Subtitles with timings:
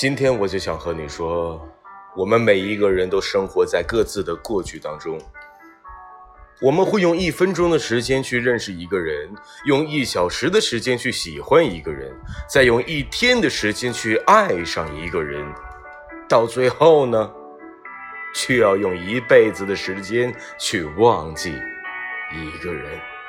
[0.00, 1.60] 今天我就想和你说
[2.16, 5.20] 我们每一个人都生活在各自的过去当中
[6.62, 9.28] 我们会用一分钟的时间去认识一个人
[9.66, 12.10] 用一小时的时间去喜欢一个人
[12.48, 15.46] 再用一天的时间去爱上一个人
[16.26, 17.30] 到最后呢
[18.34, 21.52] 却要用一辈子的时间去忘记
[22.32, 23.19] 一个人。